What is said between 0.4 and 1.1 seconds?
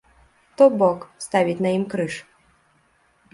То бок,